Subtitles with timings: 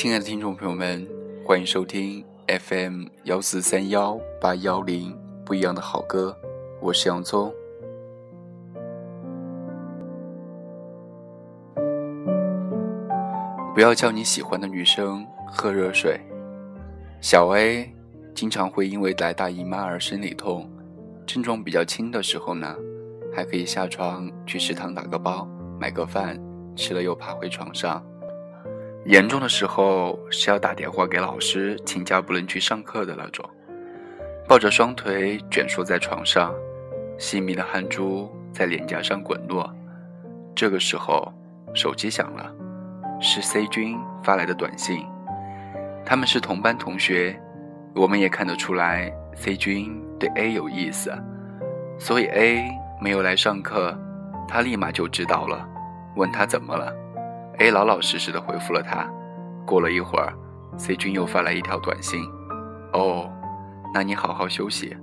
[0.00, 1.04] 亲爱的听众朋友们，
[1.44, 5.12] 欢迎收听 FM 幺四三幺八幺零
[5.44, 6.38] 不一样的好歌，
[6.80, 7.52] 我是洋葱。
[13.74, 16.20] 不要叫你喜欢的女生喝热水。
[17.20, 17.92] 小 A
[18.36, 20.70] 经常会因为来大姨妈而生理痛，
[21.26, 22.72] 症状比较轻的时候呢，
[23.34, 25.44] 还可以下床去食堂打个包，
[25.80, 26.40] 买个饭
[26.76, 28.00] 吃了又爬回床上。
[29.04, 33.48] 严重的时候是要打电话给老师请假不能去上课的那种，
[34.46, 36.54] 抱着双腿蜷缩在床上，
[37.18, 39.72] 细密的汗珠在脸颊上滚落。
[40.54, 41.32] 这个时候，
[41.74, 42.52] 手机响了，
[43.20, 45.06] 是 C 君发来的短信。
[46.04, 47.40] 他们是同班同学，
[47.94, 51.12] 我们也看得出来 C 君对 A 有意思，
[51.98, 52.68] 所以 A
[53.00, 53.96] 没有来上课，
[54.48, 55.66] 他立马就知道了，
[56.16, 56.92] 问他怎么了。
[57.58, 59.06] A 老老实实的回复了他。
[59.66, 60.32] 过了一会儿
[60.76, 62.20] ，C 君又发来一条短信
[62.94, 63.28] ：“哦，
[63.92, 64.96] 那你好好休息，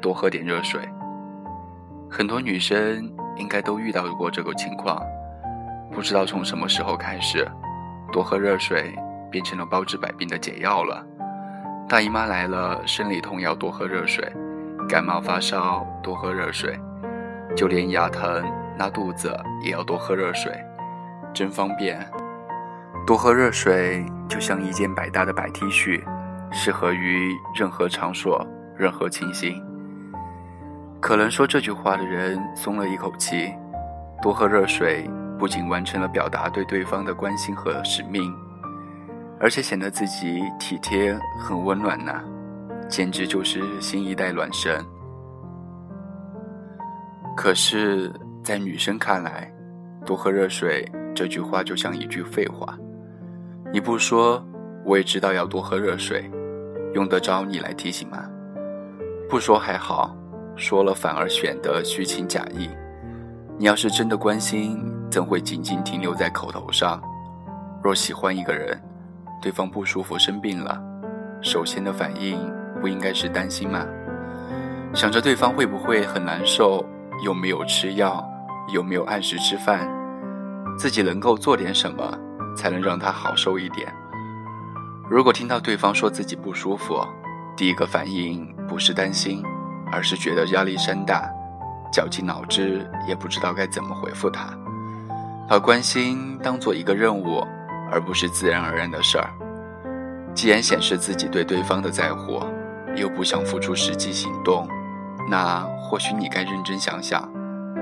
[0.00, 0.80] 多喝点热水。”
[2.10, 5.00] 很多女生应该都遇到过这个情况，
[5.92, 7.48] 不知道从什么时候开始，
[8.12, 8.92] 多喝热水
[9.30, 11.06] 变成了包治百病的解药了。
[11.88, 14.24] 大姨妈来了，生理痛要多喝热水；
[14.88, 16.72] 感冒发烧多喝热水；
[17.56, 18.44] 就连牙疼、
[18.78, 20.52] 拉肚子也要多喝热水。
[21.32, 21.98] 真方便，
[23.06, 26.02] 多喝热水就像一件百搭的白 T 恤，
[26.50, 29.62] 适合于任何场所、任何情形。
[31.00, 33.54] 可能说这句话的人松了一口气，
[34.20, 35.08] 多喝热水
[35.38, 38.34] 不仅完成了表达对对方的关心和使命，
[39.40, 42.12] 而且显得自己体贴、很温暖呢，
[42.88, 44.84] 简直就是新一代暖神。
[47.34, 48.12] 可是，
[48.44, 49.50] 在女生看来，
[50.04, 50.86] 多喝热水。
[51.14, 52.76] 这句话就像一句废话，
[53.72, 54.42] 你不说，
[54.84, 56.30] 我也知道要多喝热水，
[56.94, 58.24] 用得着你来提醒吗？
[59.28, 60.16] 不说还好，
[60.56, 62.68] 说了反而显得虚情假意。
[63.58, 67.02] 你要是真的关心，怎会仅仅停留在口头上？
[67.82, 68.80] 若喜欢一个人，
[69.42, 70.82] 对方不舒服生病了，
[71.42, 72.38] 首先的反应
[72.80, 73.86] 不应该是担心吗？
[74.94, 76.84] 想着对方会不会很难受，
[77.24, 78.26] 有没有吃药，
[78.72, 79.88] 有没有按时吃饭？
[80.80, 82.18] 自己能够做点什么，
[82.56, 83.94] 才能让他好受一点？
[85.10, 87.06] 如果听到对方说自己不舒服，
[87.54, 89.44] 第一个反应不是担心，
[89.92, 91.30] 而是觉得压力山大，
[91.92, 94.48] 绞尽脑汁也不知道该怎么回复他，
[95.46, 97.46] 把关心当做一个任务，
[97.92, 99.28] 而不是自然而然的事儿。
[100.32, 102.42] 既然显示自己对对方的在乎，
[102.96, 104.66] 又不想付出实际行动，
[105.28, 107.30] 那或许你该认真想想，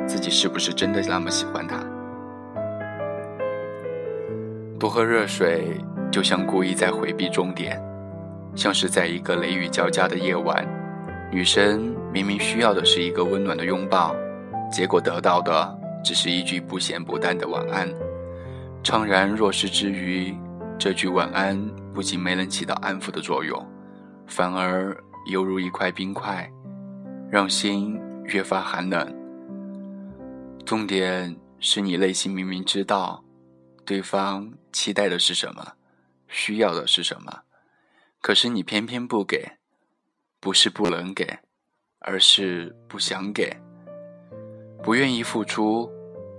[0.05, 1.77] 自己是不是真的那么喜欢他？
[4.79, 5.77] 多喝热水，
[6.11, 7.83] 就像故意在回避重点，
[8.55, 10.65] 像是在一个雷雨交加的夜晚，
[11.33, 14.15] 女生明明需要的是一个温暖的拥抱，
[14.71, 17.89] 结果得到的只是一句不咸不淡的晚安。
[18.85, 20.33] 怅然若失之余，
[20.79, 21.61] 这句晚安
[21.93, 23.61] 不仅没能起到安抚的作用，
[24.29, 24.97] 反而
[25.29, 26.49] 犹如一块冰块，
[27.29, 29.13] 让心越发寒冷。
[30.65, 33.25] 重点是你内心明明知道。
[33.89, 35.73] 对方期待的是什么，
[36.29, 37.41] 需要的是什么，
[38.21, 39.53] 可是你偏偏不给，
[40.41, 41.39] 不是不能给，
[42.01, 43.57] 而是不想给，
[44.83, 45.91] 不愿意付出，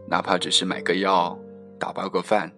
[0.07, 1.35] 哪怕只是买个药、
[1.79, 2.53] 打包个饭。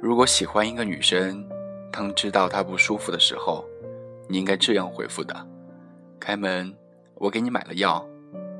[0.00, 1.44] 如果喜欢一个女生，
[1.90, 3.64] 当知道她不舒服的时候，
[4.28, 5.34] 你应该这样回复的：
[6.20, 6.72] 开门，
[7.16, 8.00] 我给你买了药；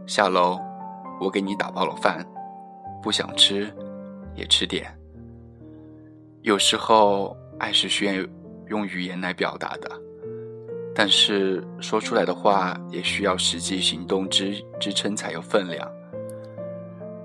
[0.08, 0.58] 下楼，
[1.20, 2.26] 我给你打包了饭。
[3.00, 3.72] 不想吃，
[4.34, 4.92] 也吃点。
[6.42, 8.14] 有时候，爱是需要
[8.68, 9.90] 用语言来表达的，
[10.94, 15.86] 但是说出来的话也需要实际行动支支撑才有分量。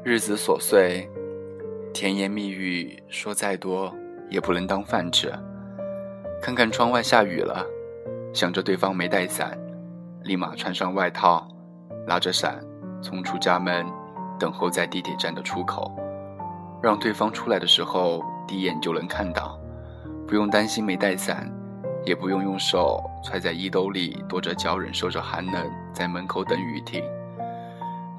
[0.03, 1.09] 日子琐碎，
[1.93, 3.95] 甜言蜜语说再多
[4.29, 5.31] 也不能当饭吃。
[6.41, 7.65] 看看窗外下雨了，
[8.33, 9.57] 想着对方没带伞，
[10.23, 11.47] 立马穿上外套，
[12.05, 12.61] 拉着伞
[13.01, 13.85] 冲出家门，
[14.37, 15.89] 等候在地铁站的出口，
[16.83, 18.21] 让对方出来的时候。
[18.47, 19.59] 第一眼就能看到，
[20.27, 21.51] 不用担心没带伞，
[22.05, 27.03] 也不用用手揣在衣兜里跺着脚忍受着寒冷在门口等雨停，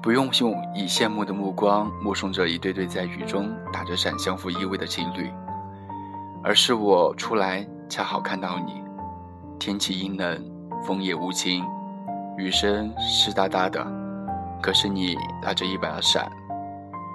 [0.01, 5.31] 不用用以羡慕的目光目送着一对对在雨中打着伞相互依偎的情侣，
[6.43, 8.81] 而是我出来恰好看到你，
[9.57, 10.43] 天气阴冷，
[10.85, 11.65] 风也无情，
[12.37, 13.85] 雨声湿哒哒的，
[14.61, 16.29] 可是你拿着一把伞，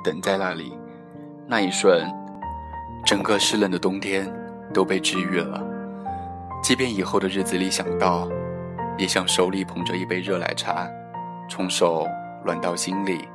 [0.02, 0.72] 等在那里，
[1.46, 2.21] 那一瞬。
[3.04, 4.32] 整个湿冷的冬天，
[4.72, 5.62] 都被治愈了。
[6.62, 8.28] 即便以后的日子里想到，
[8.96, 10.88] 也像手里捧着一杯热奶茶，
[11.50, 12.06] 从手
[12.44, 13.28] 暖到心里，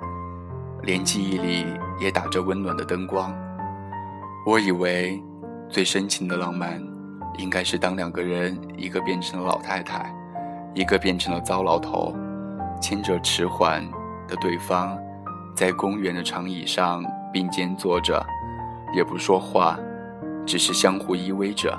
[0.83, 1.65] 连记忆里
[1.99, 3.35] 也打着温暖的灯光。
[4.45, 5.21] 我以为，
[5.69, 6.81] 最深情的浪漫，
[7.37, 10.09] 应该是当两个人，一个变成了老太太，
[10.73, 12.15] 一个变成了糟老头，
[12.81, 13.85] 牵着迟缓
[14.29, 14.97] 的对方，
[15.53, 17.03] 在公园的长椅上
[17.33, 18.25] 并肩坐着，
[18.93, 19.79] 也不说话，
[20.45, 21.77] 只是相互依偎着。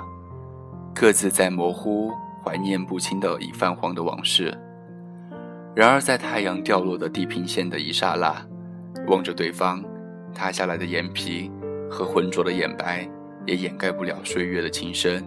[0.93, 2.11] 各自在模糊、
[2.43, 4.55] 怀念不清的已泛黄的往事。
[5.75, 8.35] 然而，在太阳掉落的地平线的一刹那，
[9.07, 9.83] 望着对方，
[10.33, 11.49] 塌下来的眼皮
[11.89, 13.07] 和浑浊的眼白，
[13.45, 15.23] 也掩盖不了岁月的情深。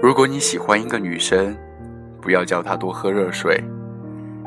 [0.00, 1.56] 如果你喜欢一个女生，
[2.20, 3.62] 不要叫她多喝热水，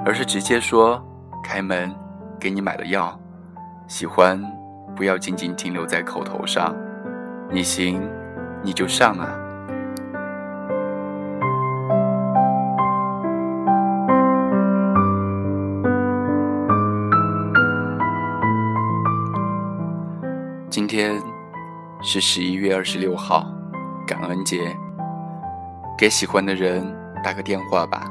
[0.06, 1.04] 而是直接说
[1.44, 1.94] ：“开门，
[2.40, 3.20] 给你买了药。”
[3.88, 4.40] 喜欢，
[5.00, 6.76] 不要仅仅停留在口头上。
[7.50, 8.06] 你行，
[8.62, 9.30] 你就上啊。
[20.70, 21.16] 今天
[22.02, 23.50] 是十一月二十六号，
[24.06, 24.76] 感恩节。
[25.98, 26.86] 给喜欢的人
[27.24, 28.04] 打个电话吧，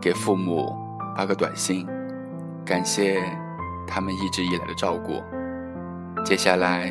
[0.00, 0.74] 给父母
[1.14, 1.86] 发个短信，
[2.64, 3.22] 感谢
[3.86, 5.22] 他们一直以来的照顾。
[6.24, 6.90] 接下来，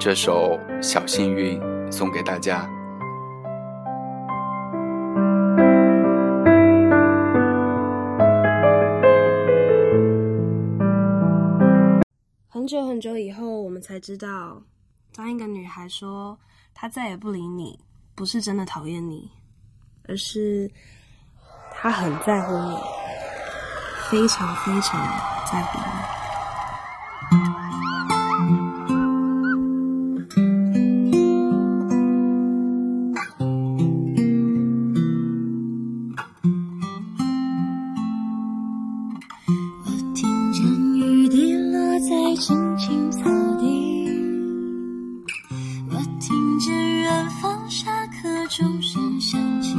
[0.00, 1.60] 这首《小幸运》
[1.92, 2.68] 送给大家。
[12.48, 14.60] 很久很久以后，我们才知道，
[15.14, 16.36] 当一个女孩说
[16.74, 17.78] 她再也不理你，
[18.16, 19.30] 不是真的讨厌你，
[20.08, 20.68] 而是
[21.72, 22.76] 她很在乎你，
[24.10, 25.00] 非常非常
[25.46, 26.17] 在乎你。
[42.40, 43.24] 青青草
[43.58, 44.08] 地
[45.90, 49.74] 我听见远方下课钟声响起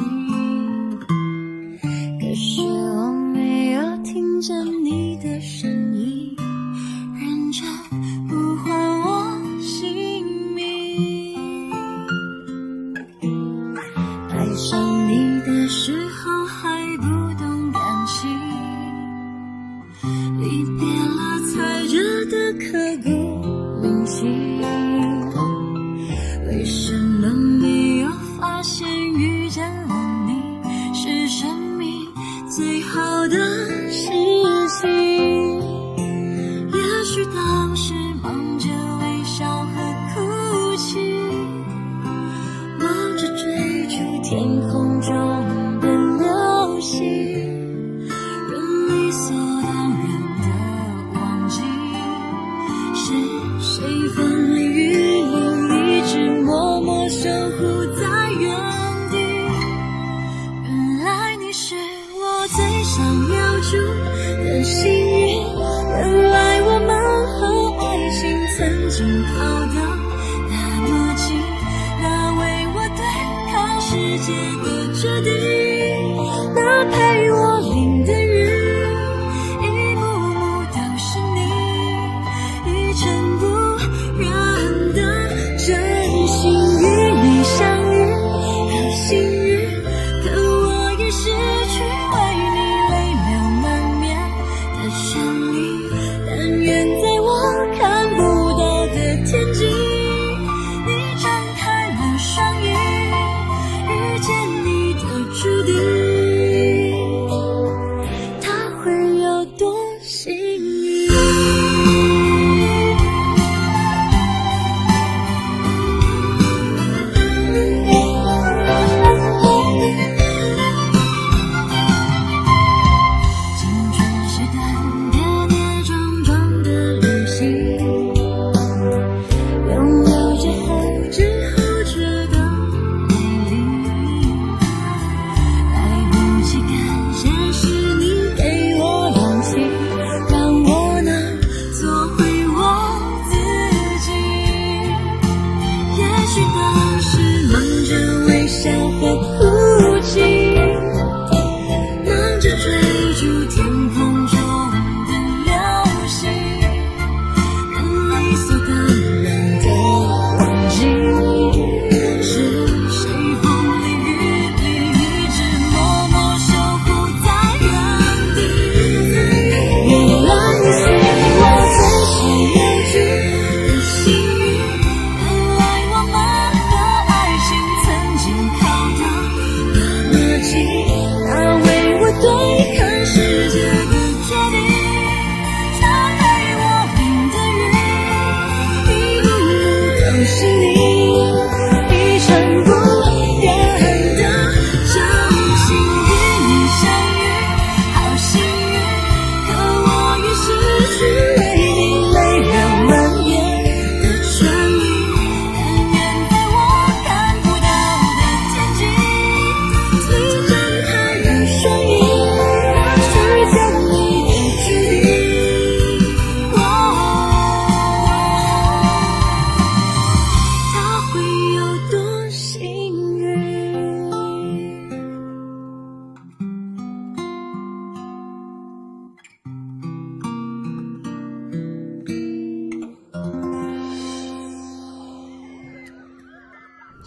[2.19, 4.53] 可是我没有听见
[4.83, 6.35] 你的声音
[7.15, 7.65] 认真
[8.27, 11.71] 呼唤我姓名
[14.29, 16.08] 爱上你的时
[33.29, 34.28] 的心。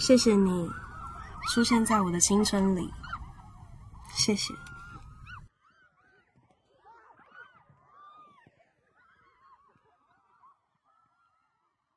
[0.04, 0.68] 谢谢你
[1.54, 2.92] 出现在我的青春里，
[4.12, 4.52] 谢谢。